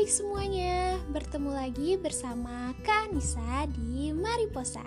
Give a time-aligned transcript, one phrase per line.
[0.00, 4.80] adik-adik semuanya, bertemu lagi bersama Kak Anissa di Mariposa.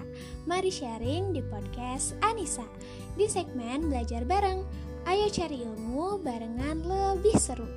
[0.49, 2.65] Mari sharing di podcast Anissa
[3.13, 4.65] di segmen belajar bareng.
[5.05, 7.69] Ayo cari ilmu barengan lebih seru.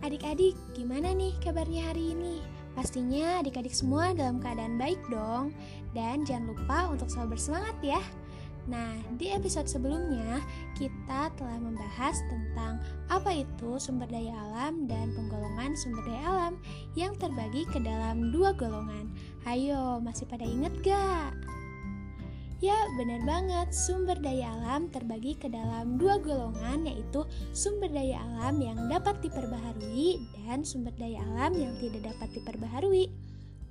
[0.00, 2.40] Adik-adik, gimana nih kabarnya hari ini?
[2.72, 5.52] Pastinya adik-adik semua dalam keadaan baik dong.
[5.92, 8.00] Dan jangan lupa untuk selalu bersemangat ya.
[8.68, 10.42] Nah, di episode sebelumnya
[10.76, 16.54] kita telah membahas tentang apa itu sumber daya alam dan penggolongan sumber daya alam
[16.98, 19.08] yang terbagi ke dalam dua golongan.
[19.48, 21.32] Ayo, masih pada inget gak?
[22.60, 23.72] Ya, benar banget.
[23.72, 27.24] Sumber daya alam terbagi ke dalam dua golongan, yaitu
[27.56, 33.29] sumber daya alam yang dapat diperbaharui dan sumber daya alam yang tidak dapat diperbaharui.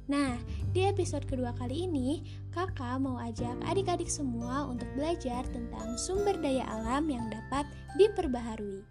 [0.09, 0.41] Nah,
[0.73, 6.65] di episode kedua kali ini, kakak mau ajak adik-adik semua untuk belajar tentang sumber daya
[6.65, 8.81] alam yang dapat diperbaharui.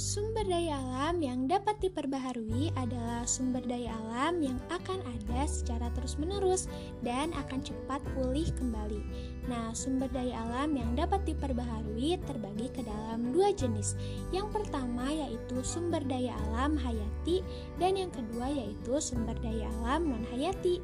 [0.00, 6.72] Sumber daya alam yang dapat diperbaharui adalah sumber daya alam yang akan ada secara terus-menerus
[7.04, 8.96] dan akan cepat pulih kembali.
[9.44, 13.92] Nah, sumber daya alam yang dapat diperbaharui terbagi ke dalam dua jenis.
[14.32, 17.44] Yang pertama yaitu sumber daya alam hayati
[17.76, 20.80] dan yang kedua yaitu sumber daya alam non-hayati.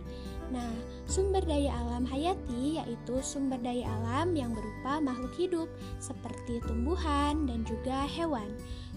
[0.52, 0.76] Nah,
[1.08, 5.68] sumber daya alam hayati yaitu sumber daya alam yang berupa makhluk hidup
[6.04, 8.46] seperti tumbuhan dan juga hewan.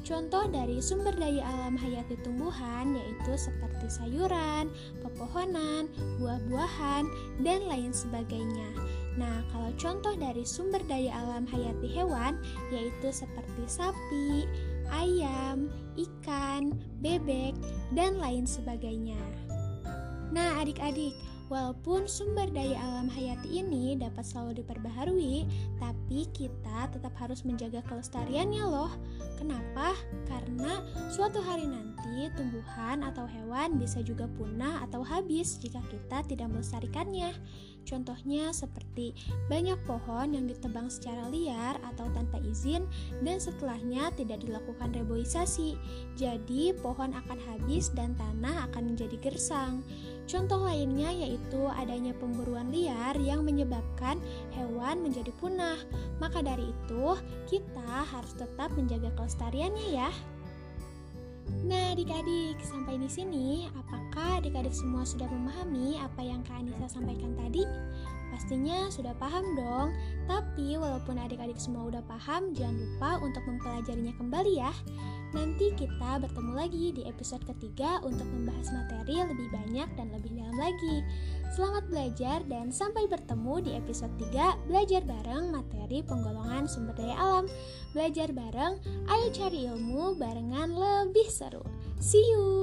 [0.09, 4.65] Contoh dari sumber daya alam hayati tumbuhan yaitu seperti sayuran,
[5.05, 5.85] pepohonan,
[6.17, 7.05] buah-buahan,
[7.45, 8.73] dan lain sebagainya.
[9.21, 12.41] Nah, kalau contoh dari sumber daya alam hayati hewan
[12.73, 14.49] yaitu seperti sapi,
[14.89, 16.73] ayam, ikan,
[17.05, 17.53] bebek,
[17.93, 19.21] dan lain sebagainya.
[20.33, 21.13] Nah, adik-adik,
[21.50, 25.50] Walaupun sumber daya alam hayati ini dapat selalu diperbaharui,
[25.81, 28.94] tapi kita tetap harus menjaga kelestariannya loh.
[29.33, 29.97] Kenapa?
[30.30, 36.54] Karena suatu hari nanti tumbuhan atau hewan bisa juga punah atau habis jika kita tidak
[36.54, 37.33] melestarikannya.
[37.87, 39.15] Contohnya seperti
[39.47, 42.85] banyak pohon yang ditebang secara liar atau tanpa izin
[43.25, 45.77] dan setelahnya tidak dilakukan reboisasi.
[46.15, 49.81] Jadi pohon akan habis dan tanah akan menjadi gersang.
[50.29, 54.21] Contoh lainnya yaitu adanya pemburuan liar yang menyebabkan
[54.53, 55.81] hewan menjadi punah.
[56.21, 57.17] Maka dari itu,
[57.49, 60.13] kita harus tetap menjaga kelestariannya ya.
[61.65, 67.33] Nah, adik-adik, sampai di sini, apakah adik-adik semua sudah memahami apa yang Kak Anissa sampaikan
[67.37, 67.65] tadi?
[68.30, 69.89] Pastinya sudah paham dong,
[70.30, 74.73] tapi walaupun adik-adik semua udah paham, jangan lupa untuk mempelajarinya kembali ya.
[75.29, 80.57] Nanti kita bertemu lagi di episode ketiga untuk membahas materi lebih banyak dan lebih dalam
[80.57, 81.05] lagi.
[81.53, 87.45] Selamat belajar dan sampai bertemu di episode 3 Belajar bareng materi penggolongan sumber daya alam.
[87.93, 91.61] Belajar bareng, ayo cari ilmu barengan lebih seru.
[92.01, 92.58] See you!